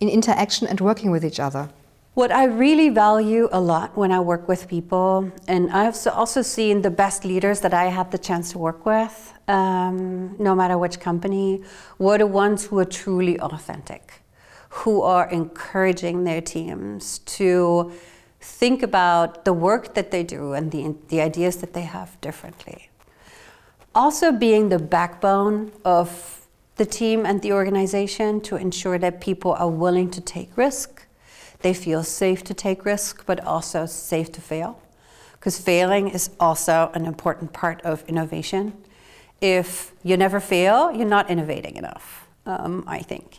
in 0.00 0.10
interaction 0.10 0.68
and 0.68 0.78
working 0.82 1.10
with 1.10 1.24
each 1.24 1.40
other? 1.40 1.70
What 2.12 2.30
I 2.30 2.44
really 2.44 2.90
value 2.90 3.48
a 3.50 3.58
lot 3.58 3.96
when 3.96 4.12
I 4.12 4.20
work 4.20 4.48
with 4.48 4.68
people, 4.68 5.32
and 5.48 5.70
I've 5.70 5.96
also 6.08 6.42
seen 6.42 6.82
the 6.82 6.90
best 6.90 7.24
leaders 7.24 7.60
that 7.60 7.72
I 7.72 7.84
had 7.84 8.10
the 8.10 8.18
chance 8.18 8.52
to 8.52 8.58
work 8.58 8.84
with, 8.84 9.32
um, 9.48 10.36
no 10.38 10.54
matter 10.54 10.76
which 10.76 11.00
company, 11.00 11.62
were 11.98 12.18
the 12.18 12.26
ones 12.26 12.66
who 12.66 12.78
are 12.78 12.84
truly 12.84 13.40
authentic, 13.40 14.20
who 14.84 15.00
are 15.00 15.26
encouraging 15.30 16.24
their 16.24 16.42
teams 16.42 17.20
to 17.38 17.92
think 18.40 18.82
about 18.82 19.46
the 19.46 19.54
work 19.54 19.94
that 19.94 20.10
they 20.10 20.22
do 20.22 20.52
and 20.52 20.70
the, 20.70 20.94
the 21.08 21.22
ideas 21.22 21.56
that 21.62 21.72
they 21.72 21.86
have 21.96 22.20
differently. 22.20 22.90
Also, 23.94 24.32
being 24.32 24.68
the 24.68 24.78
backbone 24.78 25.72
of 25.82 26.41
the 26.82 26.90
team 27.00 27.24
and 27.28 27.36
the 27.42 27.52
organization 27.52 28.40
to 28.40 28.56
ensure 28.56 28.98
that 28.98 29.20
people 29.20 29.52
are 29.52 29.72
willing 29.84 30.08
to 30.10 30.20
take 30.20 30.50
risk 30.56 31.06
they 31.62 31.72
feel 31.72 32.02
safe 32.02 32.44
to 32.44 32.54
take 32.54 32.84
risk, 32.84 33.24
but 33.24 33.40
also 33.44 33.86
safe 33.86 34.30
to 34.32 34.40
fail. 34.40 34.80
Because 35.32 35.58
failing 35.58 36.08
is 36.08 36.30
also 36.38 36.90
an 36.94 37.06
important 37.06 37.52
part 37.52 37.80
of 37.82 38.04
innovation. 38.08 38.74
If 39.40 39.92
you 40.02 40.16
never 40.16 40.40
fail, 40.40 40.92
you're 40.92 41.08
not 41.08 41.30
innovating 41.30 41.76
enough, 41.76 42.28
um, 42.46 42.84
I 42.86 42.98
think. 43.00 43.38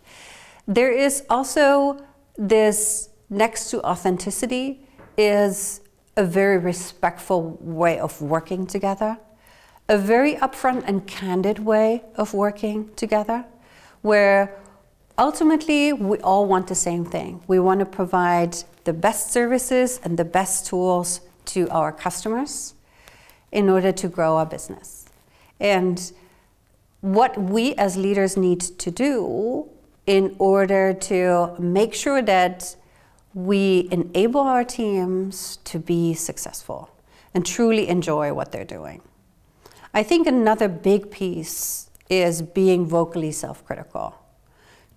There 0.67 0.91
is 0.91 1.23
also 1.29 2.03
this, 2.37 3.09
next 3.29 3.69
to 3.71 3.81
authenticity, 3.83 4.85
is 5.17 5.81
a 6.17 6.25
very 6.25 6.57
respectful 6.57 7.57
way 7.61 7.99
of 7.99 8.21
working 8.21 8.65
together, 8.67 9.17
a 9.93 9.97
very 9.97 10.33
upfront 10.37 10.83
and 10.87 11.05
candid 11.05 11.59
way 11.59 12.01
of 12.15 12.33
working 12.33 12.89
together, 12.95 13.45
where 14.01 14.59
ultimately, 15.19 15.93
we 15.93 16.17
all 16.17 16.47
want 16.47 16.65
the 16.67 16.73
same 16.73 17.05
thing. 17.05 17.43
We 17.45 17.59
want 17.59 17.79
to 17.79 17.85
provide 17.85 18.57
the 18.85 18.93
best 18.93 19.31
services 19.31 19.99
and 20.03 20.17
the 20.17 20.25
best 20.25 20.65
tools 20.65 21.21
to 21.45 21.69
our 21.69 21.91
customers 21.91 22.73
in 23.51 23.69
order 23.69 23.91
to 23.91 24.07
grow 24.07 24.37
our 24.37 24.47
business. 24.47 25.05
And 25.59 26.11
what 27.01 27.39
we 27.39 27.75
as 27.75 27.95
leaders 27.95 28.35
need 28.35 28.61
to 28.61 28.89
do 28.89 29.69
in 30.07 30.35
order 30.39 30.95
to 31.11 31.55
make 31.59 31.93
sure 31.93 32.23
that 32.23 32.75
we 33.35 33.87
enable 33.91 34.41
our 34.41 34.63
teams 34.63 35.59
to 35.65 35.77
be 35.77 36.15
successful 36.15 36.89
and 37.35 37.45
truly 37.45 37.87
enjoy 37.87 38.33
what 38.33 38.51
they're 38.51 38.65
doing. 38.65 39.03
I 39.93 40.03
think 40.03 40.27
another 40.27 40.67
big 40.67 41.11
piece 41.11 41.89
is 42.09 42.41
being 42.41 42.85
vocally 42.85 43.31
self 43.31 43.65
critical 43.65 44.23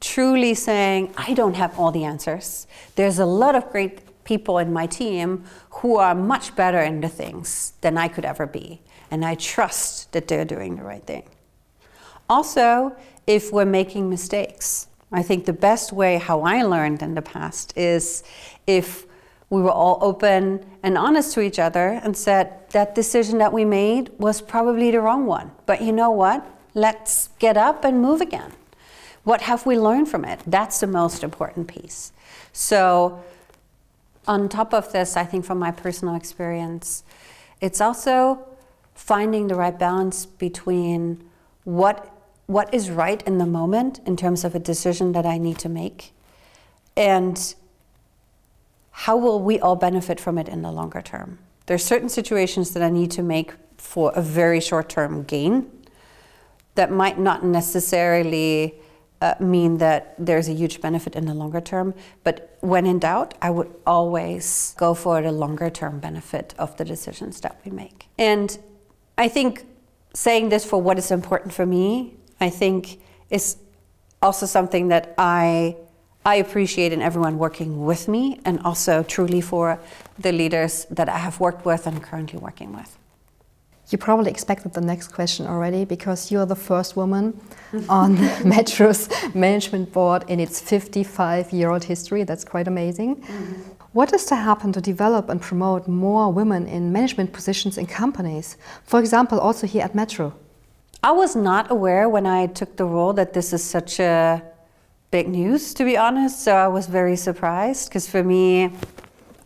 truly 0.00 0.54
saying, 0.54 1.12
I 1.16 1.34
don't 1.34 1.54
have 1.54 1.78
all 1.78 1.90
the 1.90 2.04
answers. 2.04 2.66
There's 2.96 3.18
a 3.18 3.26
lot 3.26 3.54
of 3.54 3.70
great 3.70 4.24
people 4.24 4.58
in 4.58 4.72
my 4.72 4.86
team 4.86 5.44
who 5.70 5.96
are 5.96 6.14
much 6.14 6.54
better 6.56 6.80
in 6.80 7.00
the 7.00 7.08
things 7.08 7.72
than 7.80 7.96
I 7.96 8.08
could 8.08 8.24
ever 8.24 8.46
be. 8.46 8.82
And 9.10 9.24
I 9.24 9.36
trust 9.36 10.12
that 10.12 10.28
they're 10.28 10.44
doing 10.44 10.76
the 10.76 10.82
right 10.82 11.04
thing. 11.04 11.24
Also, 12.28 12.96
if 13.26 13.52
we're 13.52 13.64
making 13.64 14.10
mistakes, 14.10 14.88
I 15.12 15.22
think 15.22 15.44
the 15.44 15.52
best 15.52 15.92
way 15.92 16.18
how 16.18 16.42
I 16.42 16.62
learned 16.62 17.02
in 17.02 17.14
the 17.14 17.22
past 17.22 17.76
is 17.76 18.24
if 18.66 19.06
we 19.50 19.62
were 19.62 19.70
all 19.70 19.98
open 20.00 20.64
and 20.82 20.98
honest 20.98 21.32
to 21.34 21.40
each 21.40 21.58
other 21.58 22.00
and 22.02 22.16
said 22.16 22.68
that 22.70 22.94
decision 22.94 23.38
that 23.38 23.52
we 23.52 23.64
made 23.64 24.10
was 24.18 24.40
probably 24.40 24.90
the 24.90 25.00
wrong 25.00 25.26
one. 25.26 25.52
But 25.66 25.82
you 25.82 25.92
know 25.92 26.10
what? 26.10 26.44
Let's 26.74 27.28
get 27.38 27.56
up 27.56 27.84
and 27.84 28.02
move 28.02 28.20
again. 28.20 28.52
What 29.24 29.42
have 29.42 29.66
we 29.66 29.78
learned 29.78 30.08
from 30.08 30.24
it? 30.24 30.40
That's 30.46 30.80
the 30.80 30.86
most 30.86 31.22
important 31.22 31.68
piece. 31.68 32.12
So, 32.52 33.22
on 34.26 34.48
top 34.48 34.74
of 34.74 34.92
this, 34.92 35.16
I 35.16 35.24
think 35.24 35.44
from 35.44 35.58
my 35.58 35.70
personal 35.70 36.16
experience, 36.16 37.04
it's 37.60 37.80
also 37.80 38.44
finding 38.94 39.46
the 39.46 39.54
right 39.54 39.78
balance 39.78 40.26
between 40.26 41.22
what 41.64 42.12
what 42.46 42.72
is 42.72 42.90
right 42.90 43.22
in 43.26 43.38
the 43.38 43.46
moment 43.46 44.00
in 44.06 44.16
terms 44.16 44.44
of 44.44 44.54
a 44.54 44.58
decision 44.60 45.12
that 45.12 45.26
I 45.26 45.36
need 45.36 45.58
to 45.58 45.68
make 45.68 46.12
and 46.96 47.54
how 49.00 49.14
will 49.14 49.42
we 49.42 49.60
all 49.60 49.76
benefit 49.76 50.18
from 50.18 50.38
it 50.38 50.48
in 50.48 50.62
the 50.62 50.72
longer 50.72 51.02
term. 51.02 51.38
There 51.66 51.74
are 51.74 51.86
certain 51.92 52.08
situations 52.08 52.70
that 52.70 52.82
I 52.82 52.88
need 52.88 53.10
to 53.10 53.22
make 53.22 53.52
for 53.76 54.10
a 54.14 54.22
very 54.22 54.58
short 54.58 54.88
term 54.88 55.22
gain 55.24 55.70
that 56.76 56.90
might 56.90 57.18
not 57.18 57.44
necessarily 57.44 58.74
uh, 59.20 59.34
mean 59.38 59.76
that 59.78 60.14
there's 60.18 60.48
a 60.48 60.54
huge 60.54 60.80
benefit 60.80 61.14
in 61.14 61.26
the 61.26 61.34
longer 61.34 61.60
term. 61.60 61.92
But 62.24 62.56
when 62.60 62.86
in 62.86 62.98
doubt, 62.98 63.34
I 63.42 63.50
would 63.50 63.70
always 63.86 64.74
go 64.78 64.94
for 64.94 65.20
the 65.20 65.30
longer 65.30 65.68
term 65.68 66.00
benefit 66.00 66.54
of 66.58 66.74
the 66.78 66.84
decisions 66.84 67.42
that 67.42 67.60
we 67.66 67.70
make. 67.70 68.06
And 68.16 68.58
I 69.18 69.28
think 69.28 69.66
saying 70.14 70.48
this 70.48 70.64
for 70.64 70.80
what 70.80 70.96
is 70.96 71.10
important 71.10 71.52
for 71.52 71.66
me, 71.66 72.16
I 72.40 72.48
think 72.48 72.98
is 73.28 73.58
also 74.22 74.46
something 74.46 74.88
that 74.88 75.14
I 75.18 75.76
I 76.26 76.34
appreciate 76.34 76.92
in 76.92 77.02
everyone 77.02 77.38
working 77.38 77.84
with 77.86 78.08
me 78.08 78.40
and 78.44 78.58
also 78.64 79.04
truly 79.04 79.40
for 79.40 79.78
the 80.18 80.32
leaders 80.32 80.84
that 80.90 81.08
I 81.08 81.18
have 81.18 81.38
worked 81.38 81.64
with 81.64 81.86
and 81.86 82.02
currently 82.02 82.40
working 82.40 82.74
with. 82.74 82.98
You 83.90 83.98
probably 83.98 84.32
expected 84.32 84.74
the 84.74 84.80
next 84.80 85.08
question 85.08 85.46
already 85.46 85.84
because 85.84 86.32
you're 86.32 86.44
the 86.44 86.56
first 86.56 86.96
woman 86.96 87.40
on 87.88 88.14
Metro's 88.44 89.08
management 89.36 89.92
board 89.92 90.24
in 90.26 90.40
its 90.40 90.60
55 90.60 91.52
year 91.52 91.70
old 91.70 91.84
history. 91.84 92.24
That's 92.24 92.44
quite 92.44 92.66
amazing. 92.66 93.10
Mm 93.14 93.22
-hmm. 93.22 93.76
What 93.92 94.12
is 94.12 94.24
to 94.24 94.34
happen 94.34 94.72
to 94.72 94.80
develop 94.80 95.30
and 95.30 95.40
promote 95.40 95.90
more 95.90 96.32
women 96.32 96.66
in 96.66 96.92
management 96.92 97.32
positions 97.32 97.76
in 97.76 97.86
companies? 97.86 98.56
For 98.84 99.00
example, 99.00 99.38
also 99.38 99.66
here 99.66 99.84
at 99.84 99.94
Metro. 99.94 100.32
I 101.02 101.12
was 101.12 101.34
not 101.34 101.70
aware 101.70 102.10
when 102.10 102.26
I 102.26 102.52
took 102.52 102.76
the 102.76 102.84
role 102.84 103.14
that 103.14 103.32
this 103.32 103.52
is 103.52 103.70
such 103.70 104.00
a 104.00 104.42
big 105.10 105.28
news, 105.28 105.74
to 105.74 105.84
be 105.84 105.96
honest. 105.96 106.42
So 106.42 106.54
I 106.54 106.68
was 106.68 106.86
very 106.86 107.16
surprised 107.16 107.88
because 107.88 108.08
for 108.08 108.22
me, 108.22 108.72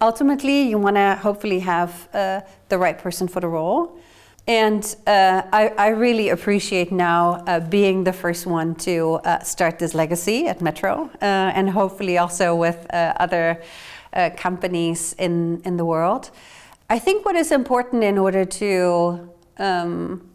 ultimately, 0.01 0.63
you 0.63 0.79
want 0.79 0.97
to 0.97 1.17
hopefully 1.17 1.61
have 1.61 2.09
uh, 2.15 2.41
the 2.69 2.79
right 2.79 2.99
person 2.99 3.29
for 3.29 3.41
the 3.41 3.49
role. 3.49 3.99
And 4.47 4.83
uh, 5.07 5.43
I, 5.53 5.69
I, 5.79 5.89
really 5.89 6.31
appreciate 6.31 6.91
now 6.91 7.45
uh, 7.47 7.61
being 7.61 8.05
the 8.05 8.13
first 8.13 8.47
one 8.47 8.75
to 8.77 9.21
uh, 9.25 9.41
start 9.41 9.79
this 9.79 9.95
legacy 9.95 10.49
at 10.49 10.61
Metro 10.61 11.11
uh, 11.23 11.25
and 11.55 11.71
hopefully 11.71 12.19
also 12.19 12.57
with 12.57 12.87
uh, 12.93 13.13
other 13.21 13.63
companies 14.37 15.15
in, 15.19 15.63
in 15.65 15.77
the 15.77 15.85
world. 15.85 16.31
I 16.89 16.99
think 16.99 17.25
what 17.25 17.37
is 17.37 17.53
important 17.53 18.03
in 18.03 18.19
order 18.19 18.45
to, 18.45 19.31
um, 19.59 20.29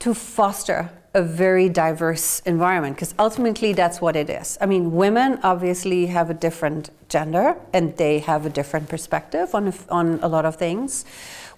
to 0.00 0.12
foster 0.12 0.90
a 1.14 1.22
very 1.22 1.68
diverse 1.68 2.40
environment, 2.46 2.96
because 2.96 3.14
ultimately 3.18 3.72
that's 3.72 4.00
what 4.00 4.16
it 4.16 4.30
is. 4.30 4.56
I 4.60 4.66
mean, 4.66 4.92
women 4.92 5.38
obviously 5.42 6.06
have 6.06 6.30
a 6.30 6.34
different 6.34 6.90
gender 7.08 7.56
and 7.72 7.94
they 7.98 8.20
have 8.20 8.46
a 8.46 8.50
different 8.50 8.88
perspective 8.88 9.54
on, 9.54 9.74
on 9.90 10.18
a 10.22 10.28
lot 10.28 10.46
of 10.46 10.56
things 10.56 11.04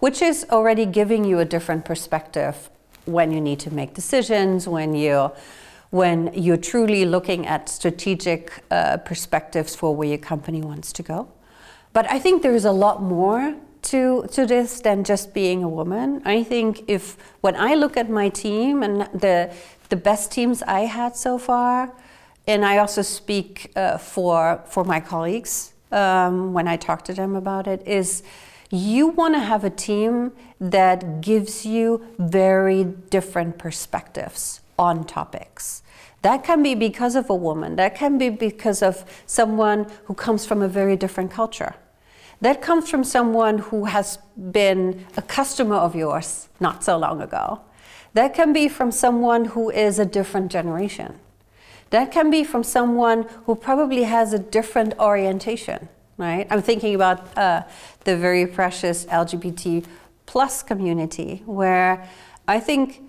which 0.04 0.20
is 0.20 0.44
already 0.50 0.84
giving 0.84 1.24
you 1.24 1.38
a 1.38 1.46
different 1.46 1.82
perspective 1.82 2.68
when 3.06 3.32
you 3.32 3.40
need 3.40 3.58
to 3.58 3.72
make 3.72 3.94
decisions, 3.94 4.68
when 4.68 4.94
you 4.94 5.30
when 5.90 6.30
you're 6.34 6.58
truly 6.58 7.06
looking 7.06 7.46
at 7.46 7.70
strategic 7.70 8.62
uh, 8.70 8.98
perspectives 8.98 9.74
for 9.74 9.96
where 9.96 10.08
your 10.08 10.18
company 10.18 10.60
wants 10.60 10.92
to 10.92 11.02
go. 11.02 11.26
But 11.94 12.04
I 12.10 12.18
think 12.18 12.42
there's 12.42 12.66
a 12.66 12.72
lot 12.72 13.00
more 13.00 13.54
to 13.84 14.26
to 14.32 14.46
this 14.46 14.80
than 14.80 15.04
just 15.04 15.34
being 15.34 15.62
a 15.62 15.68
woman. 15.68 16.22
I 16.24 16.42
think 16.42 16.84
if 16.88 17.16
when 17.40 17.56
I 17.56 17.74
look 17.74 17.96
at 17.96 18.08
my 18.08 18.28
team 18.28 18.82
and 18.82 19.02
the 19.20 19.52
the 19.88 19.96
best 19.96 20.32
teams 20.32 20.62
I 20.62 20.80
had 20.80 21.16
so 21.16 21.38
far, 21.38 21.92
and 22.46 22.64
I 22.64 22.78
also 22.78 23.02
speak 23.02 23.70
uh, 23.76 23.98
for 23.98 24.62
for 24.66 24.84
my 24.84 25.00
colleagues 25.00 25.72
um, 25.92 26.52
when 26.52 26.66
I 26.66 26.76
talk 26.76 27.04
to 27.04 27.14
them 27.14 27.34
about 27.36 27.66
it, 27.66 27.86
is 27.86 28.22
you 28.70 29.08
want 29.08 29.34
to 29.34 29.40
have 29.40 29.64
a 29.64 29.70
team 29.70 30.32
that 30.60 31.20
gives 31.20 31.64
you 31.64 32.04
very 32.18 32.84
different 32.84 33.58
perspectives 33.58 34.60
on 34.78 35.04
topics. 35.04 35.82
That 36.22 36.42
can 36.42 36.62
be 36.62 36.74
because 36.74 37.16
of 37.16 37.28
a 37.28 37.34
woman, 37.34 37.76
that 37.76 37.94
can 37.94 38.18
be 38.18 38.30
because 38.30 38.82
of 38.82 39.04
someone 39.26 39.86
who 40.06 40.14
comes 40.14 40.46
from 40.46 40.62
a 40.62 40.68
very 40.68 40.96
different 40.96 41.30
culture. 41.30 41.74
That 42.40 42.60
comes 42.60 42.90
from 42.90 43.04
someone 43.04 43.58
who 43.58 43.86
has 43.86 44.18
been 44.50 45.06
a 45.16 45.22
customer 45.22 45.76
of 45.76 45.94
yours 45.94 46.48
not 46.60 46.84
so 46.84 46.96
long 46.98 47.20
ago. 47.20 47.60
That 48.14 48.34
can 48.34 48.52
be 48.52 48.68
from 48.68 48.92
someone 48.92 49.46
who 49.46 49.70
is 49.70 49.98
a 49.98 50.04
different 50.04 50.50
generation. 50.50 51.18
That 51.90 52.10
can 52.12 52.30
be 52.30 52.44
from 52.44 52.62
someone 52.62 53.26
who 53.46 53.54
probably 53.54 54.04
has 54.04 54.32
a 54.32 54.38
different 54.38 54.98
orientation, 54.98 55.88
right? 56.16 56.46
I'm 56.50 56.62
thinking 56.62 56.94
about 56.94 57.36
uh, 57.36 57.62
the 58.04 58.16
very 58.16 58.46
precious 58.46 59.04
LGBT 59.06 59.84
plus 60.26 60.62
community, 60.62 61.42
where 61.46 62.08
I 62.48 62.60
think 62.60 63.02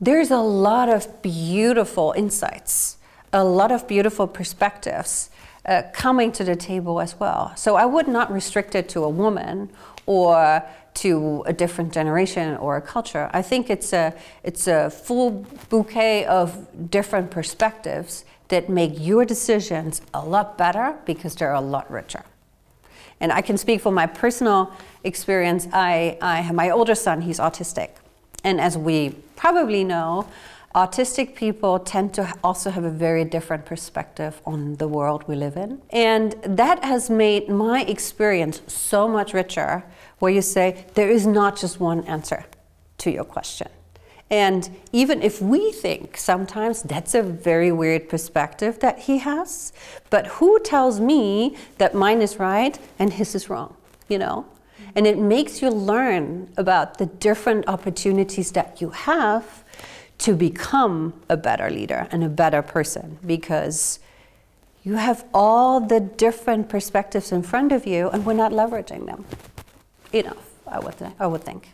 there's 0.00 0.30
a 0.30 0.38
lot 0.38 0.88
of 0.88 1.22
beautiful 1.22 2.14
insights, 2.16 2.98
a 3.32 3.44
lot 3.44 3.70
of 3.70 3.86
beautiful 3.86 4.26
perspectives 4.26 5.30
uh, 5.70 5.82
coming 5.92 6.32
to 6.32 6.44
the 6.44 6.56
table 6.56 7.00
as 7.00 7.18
well. 7.18 7.52
So 7.56 7.76
I 7.76 7.86
would 7.86 8.08
not 8.08 8.30
restrict 8.32 8.74
it 8.74 8.88
to 8.90 9.04
a 9.04 9.08
woman 9.08 9.70
or 10.04 10.62
to 10.94 11.44
a 11.46 11.52
different 11.52 11.92
generation 11.92 12.56
or 12.56 12.76
a 12.76 12.82
culture. 12.82 13.30
I 13.32 13.42
think 13.42 13.70
it's 13.70 13.92
a 13.92 14.12
it's 14.42 14.66
a 14.66 14.90
full 14.90 15.46
bouquet 15.68 16.26
of 16.26 16.90
different 16.90 17.30
perspectives 17.30 18.24
that 18.48 18.68
make 18.68 18.94
your 18.98 19.24
decisions 19.24 20.02
a 20.12 20.24
lot 20.24 20.58
better 20.58 20.96
because 21.06 21.36
they're 21.36 21.52
a 21.52 21.60
lot 21.60 21.88
richer. 21.88 22.24
And 23.20 23.32
I 23.32 23.40
can 23.40 23.56
speak 23.56 23.80
from 23.80 23.94
my 23.94 24.06
personal 24.06 24.72
experience. 25.04 25.68
I, 25.72 26.18
I 26.20 26.40
have 26.40 26.56
my 26.56 26.70
older 26.70 26.96
son, 26.96 27.20
he's 27.20 27.38
autistic. 27.38 27.90
And 28.42 28.60
as 28.60 28.76
we 28.76 29.10
probably 29.36 29.84
know, 29.84 30.26
autistic 30.74 31.34
people 31.34 31.78
tend 31.80 32.14
to 32.14 32.32
also 32.44 32.70
have 32.70 32.84
a 32.84 32.90
very 32.90 33.24
different 33.24 33.66
perspective 33.66 34.40
on 34.46 34.76
the 34.76 34.86
world 34.86 35.24
we 35.26 35.34
live 35.34 35.56
in. 35.56 35.82
And 35.90 36.32
that 36.44 36.84
has 36.84 37.10
made 37.10 37.48
my 37.48 37.82
experience 37.82 38.62
so 38.66 39.08
much 39.08 39.34
richer, 39.34 39.84
where 40.20 40.32
you 40.32 40.42
say 40.42 40.86
there 40.94 41.10
is 41.10 41.26
not 41.26 41.58
just 41.58 41.80
one 41.80 42.04
answer 42.04 42.44
to 42.98 43.10
your 43.10 43.24
question. 43.24 43.68
And 44.30 44.70
even 44.92 45.22
if 45.22 45.42
we 45.42 45.72
think 45.72 46.16
sometimes 46.16 46.84
that's 46.84 47.16
a 47.16 47.22
very 47.22 47.72
weird 47.72 48.08
perspective 48.08 48.78
that 48.78 49.00
he 49.00 49.18
has, 49.18 49.72
but 50.08 50.28
who 50.28 50.60
tells 50.60 51.00
me 51.00 51.56
that 51.78 51.96
mine 51.96 52.22
is 52.22 52.38
right 52.38 52.78
and 53.00 53.12
his 53.12 53.34
is 53.34 53.50
wrong, 53.50 53.74
you 54.08 54.18
know? 54.18 54.46
And 54.94 55.06
it 55.06 55.18
makes 55.18 55.62
you 55.62 55.70
learn 55.70 56.52
about 56.56 56.98
the 56.98 57.06
different 57.06 57.66
opportunities 57.66 58.52
that 58.52 58.80
you 58.80 58.90
have 58.90 59.64
to 60.20 60.34
become 60.34 61.14
a 61.28 61.36
better 61.36 61.70
leader 61.70 62.06
and 62.10 62.22
a 62.22 62.28
better 62.28 62.62
person 62.62 63.18
because 63.26 63.98
you 64.82 64.94
have 64.94 65.24
all 65.34 65.80
the 65.80 66.00
different 66.00 66.68
perspectives 66.68 67.32
in 67.32 67.42
front 67.42 67.72
of 67.72 67.86
you 67.86 68.08
and 68.10 68.24
we're 68.24 68.32
not 68.34 68.52
leveraging 68.52 69.06
them 69.06 69.24
enough, 70.12 70.50
I 70.66 70.78
would, 70.78 70.98
th- 70.98 71.12
I 71.18 71.26
would 71.26 71.42
think. 71.42 71.72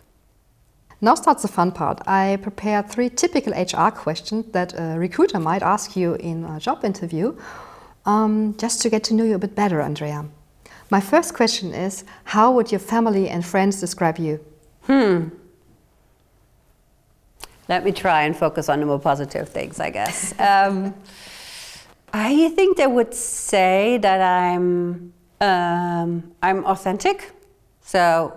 Now 1.01 1.15
starts 1.15 1.43
the 1.43 1.49
fun 1.49 1.73
part. 1.73 2.01
I 2.07 2.39
prepared 2.43 2.89
three 2.89 3.11
typical 3.11 3.53
HR 3.53 3.91
questions 3.91 4.47
that 4.53 4.73
a 4.79 4.99
recruiter 4.99 5.39
might 5.39 5.63
ask 5.63 5.97
you 5.97 6.15
in 6.15 6.45
a 6.45 6.59
job 6.59 6.85
interview, 6.85 7.37
um, 8.07 8.57
just 8.57 8.81
to 8.83 8.91
get 8.91 9.05
to 9.05 9.15
know 9.15 9.25
you 9.25 9.35
a 9.35 9.39
bit 9.39 9.55
better, 9.55 9.81
Andrea. 9.81 10.25
My 10.89 11.01
first 11.01 11.35
question 11.35 11.75
is 11.75 12.05
How 12.25 12.51
would 12.53 12.71
your 12.71 12.79
family 12.79 13.29
and 13.29 13.45
friends 13.45 13.81
describe 13.81 14.19
you? 14.19 14.41
Hmm. 14.83 15.29
Let 17.69 17.85
me 17.85 17.93
try 17.93 18.23
and 18.23 18.37
focus 18.37 18.69
on 18.69 18.81
the 18.81 18.87
more 18.87 19.01
positive 19.01 19.49
things, 19.49 19.81
I 19.81 19.91
guess. 19.91 20.39
um, 20.41 20.95
I 22.13 22.49
think 22.51 22.77
they 22.77 22.87
would 22.87 23.13
say 23.13 23.99
that 23.99 24.21
I'm 24.23 25.13
um, 25.41 26.33
I'm 26.43 26.65
authentic. 26.65 27.33
So 27.83 28.33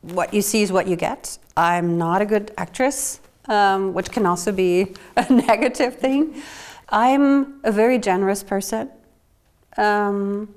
what 0.00 0.34
you 0.34 0.42
see 0.42 0.62
is 0.62 0.72
what 0.72 0.86
you 0.86 0.96
get. 0.96 1.38
I'm 1.56 1.96
not 1.96 2.20
a 2.22 2.26
good 2.26 2.52
actress, 2.58 3.20
um, 3.48 3.94
which 3.94 4.10
can 4.10 4.26
also 4.26 4.52
be 4.52 4.94
a 5.16 5.32
negative 5.32 5.96
thing. 5.96 6.42
I'm 6.88 7.60
a 7.64 7.72
very 7.72 7.98
generous 7.98 8.42
person. 8.42 8.90
Um, 9.76 10.54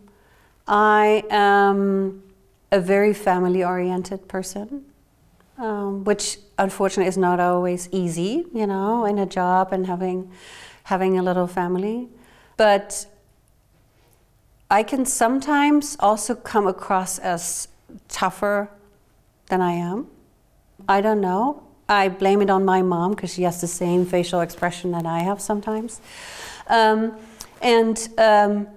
I 0.67 1.23
am 1.29 2.23
a 2.71 2.79
very 2.79 3.13
family 3.13 3.63
oriented 3.63 4.27
person, 4.27 4.83
um, 5.57 6.03
which 6.03 6.37
unfortunately 6.57 7.07
is 7.07 7.17
not 7.17 7.39
always 7.39 7.89
easy, 7.91 8.45
you 8.53 8.67
know, 8.67 9.05
in 9.05 9.19
a 9.19 9.25
job 9.25 9.71
and 9.71 9.87
having, 9.87 10.31
having 10.83 11.17
a 11.17 11.23
little 11.23 11.47
family. 11.47 12.09
But 12.57 13.05
I 14.69 14.83
can 14.83 15.05
sometimes 15.05 15.95
also 15.99 16.35
come 16.35 16.67
across 16.67 17.19
as 17.19 17.67
tougher 18.09 18.69
than 19.47 19.61
I 19.61 19.73
am. 19.73 20.07
I 20.87 21.01
don't 21.01 21.21
know. 21.21 21.63
I 21.89 22.09
blame 22.09 22.41
it 22.41 22.49
on 22.49 22.65
my 22.65 22.81
mom 22.81 23.11
because 23.11 23.33
she 23.33 23.43
has 23.43 23.61
the 23.61 23.67
same 23.67 24.05
facial 24.05 24.41
expression 24.41 24.91
that 24.91 25.05
I 25.05 25.19
have 25.19 25.39
sometimes. 25.39 26.01
Um, 26.67 27.17
and 27.61 28.09
um, 28.17 28.67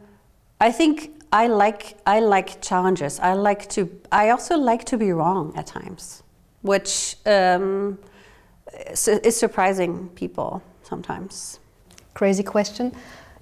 I 0.60 0.70
think 0.70 1.10
I 1.32 1.46
like 1.48 1.96
I 2.06 2.20
like 2.20 2.60
challenges. 2.60 3.18
I 3.20 3.34
like 3.34 3.68
to. 3.70 3.90
I 4.12 4.30
also 4.30 4.56
like 4.56 4.84
to 4.86 4.96
be 4.96 5.12
wrong 5.12 5.52
at 5.56 5.66
times, 5.66 6.22
which 6.62 7.16
um, 7.26 7.98
is, 8.88 9.08
is 9.08 9.36
surprising 9.36 10.08
people 10.10 10.62
sometimes. 10.82 11.58
Crazy 12.14 12.42
question. 12.42 12.92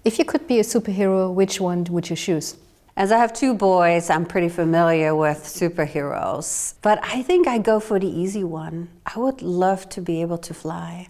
If 0.04 0.18
you 0.18 0.24
could 0.24 0.46
be 0.46 0.60
a 0.60 0.62
superhero, 0.62 1.32
which 1.32 1.60
one 1.60 1.84
would 1.84 2.08
you 2.08 2.16
choose? 2.16 2.56
As 2.96 3.12
I 3.12 3.18
have 3.18 3.32
two 3.32 3.54
boys, 3.54 4.10
I'm 4.10 4.26
pretty 4.26 4.48
familiar 4.48 5.14
with 5.14 5.44
superheroes, 5.44 6.74
but 6.82 6.98
I 7.04 7.22
think 7.22 7.46
I 7.46 7.58
go 7.58 7.78
for 7.78 8.00
the 8.00 8.08
easy 8.08 8.42
one. 8.42 8.88
I 9.06 9.18
would 9.20 9.40
love 9.40 9.88
to 9.90 10.00
be 10.00 10.20
able 10.20 10.38
to 10.38 10.52
fly. 10.52 11.08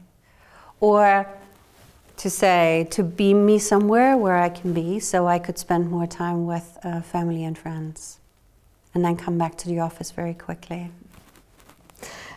Or 0.80 1.26
to 2.18 2.28
say, 2.28 2.86
to 2.90 3.02
beam 3.02 3.46
me 3.46 3.58
somewhere 3.58 4.16
where 4.16 4.36
I 4.36 4.48
can 4.48 4.72
be 4.74 5.00
so 5.00 5.26
I 5.26 5.38
could 5.38 5.58
spend 5.58 5.90
more 5.90 6.06
time 6.06 6.46
with 6.46 6.76
uh, 6.82 7.00
family 7.00 7.44
and 7.44 7.56
friends. 7.56 8.18
And 8.94 9.04
then 9.04 9.16
come 9.16 9.38
back 9.38 9.56
to 9.58 9.68
the 9.68 9.78
office 9.80 10.10
very 10.10 10.34
quickly. 10.34 10.90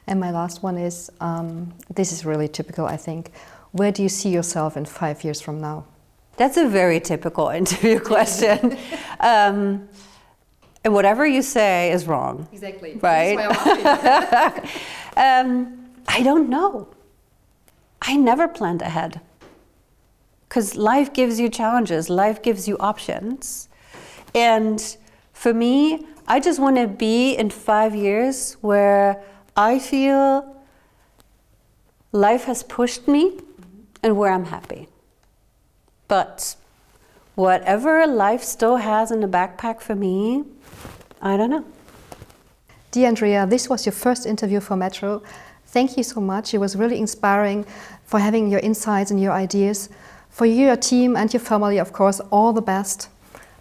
And 0.08 0.20
my 0.20 0.32
last 0.32 0.64
one 0.64 0.78
is 0.78 1.12
um, 1.20 1.74
this 1.94 2.12
is 2.12 2.26
really 2.26 2.48
typical, 2.48 2.86
I 2.86 2.98
think. 2.98 3.32
Where 3.72 3.92
do 3.92 4.04
you 4.04 4.10
see 4.10 4.30
yourself 4.30 4.76
in 4.76 4.86
five 4.86 5.24
years 5.24 5.40
from 5.40 5.62
now? 5.62 5.86
That's 6.38 6.58
a 6.58 6.68
very 6.68 7.00
typical 7.00 7.50
interview 7.62 8.00
question. 8.00 8.78
um, 9.20 9.88
and 10.84 10.94
whatever 10.94 11.28
you 11.28 11.42
say 11.42 11.92
is 11.92 12.08
wrong. 12.08 12.48
Exactly. 12.52 12.98
Right? 13.02 13.38
um, 15.16 15.92
I 16.08 16.24
don't 16.24 16.50
know. 16.50 16.88
I 18.02 18.16
never 18.16 18.48
planned 18.48 18.82
ahead. 18.82 19.22
Because 20.50 20.76
life 20.76 21.14
gives 21.14 21.40
you 21.40 21.50
challenges, 21.50 22.10
life 22.10 22.42
gives 22.42 22.68
you 22.68 22.78
options. 22.80 23.70
And 24.34 24.98
for 25.34 25.54
me, 25.54 26.06
I 26.28 26.40
just 26.40 26.60
want 26.60 26.78
to 26.78 26.88
be 26.88 27.34
in 27.36 27.50
five 27.50 27.96
years 27.96 28.54
where 28.62 29.24
I 29.62 29.78
feel 29.78 30.56
life 32.12 32.46
has 32.46 32.64
pushed 32.64 33.08
me 33.08 33.40
and 34.02 34.18
where 34.18 34.32
I'm 34.34 34.46
happy. 34.46 34.88
But 36.08 36.56
whatever 37.36 38.08
life 38.08 38.42
still 38.42 38.78
has 38.78 39.12
in 39.12 39.20
the 39.20 39.28
backpack 39.28 39.80
for 39.80 39.94
me, 39.94 40.46
I 41.22 41.38
don't 41.38 41.52
know. 41.52 41.66
Dear 42.90 43.10
Andrea, 43.10 43.46
this 43.46 43.70
was 43.70 43.86
your 43.86 43.94
first 43.94 44.26
interview 44.26 44.62
for 44.62 44.76
Metro. 44.76 45.22
Thank 45.68 45.96
you 45.96 46.04
so 46.04 46.20
much. 46.20 46.56
It 46.56 46.58
was 46.58 46.76
really 46.76 46.98
inspiring 46.98 47.64
for 48.04 48.20
having 48.20 48.50
your 48.50 48.62
insights 48.62 49.12
and 49.12 49.22
your 49.22 49.32
ideas. 49.32 49.90
For 50.30 50.48
you, 50.48 50.66
your 50.66 50.76
team, 50.76 51.16
and 51.16 51.32
your 51.32 51.40
family, 51.40 51.78
of 51.78 51.94
course, 51.94 52.20
all 52.32 52.52
the 52.52 52.64
best. 52.64 53.10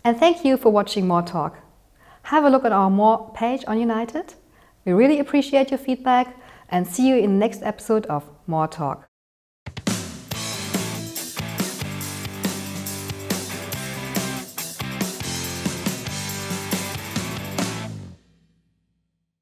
And 0.02 0.16
thank 0.16 0.46
you 0.46 0.56
for 0.56 0.72
watching 0.72 1.06
More 1.06 1.22
Talk. 1.22 1.58
Have 2.22 2.44
a 2.44 2.48
look 2.48 2.64
at 2.64 2.72
our 2.72 2.88
More 2.88 3.30
page 3.34 3.64
on 3.66 3.78
United. 3.78 4.34
We 4.84 4.92
really 4.92 5.18
appreciate 5.18 5.70
your 5.70 5.78
feedback 5.78 6.36
and 6.70 6.86
see 6.86 7.06
you 7.06 7.16
in 7.16 7.32
the 7.32 7.38
next 7.38 7.62
episode 7.62 8.06
of 8.06 8.24
More 8.46 8.68
Talk. 8.68 9.09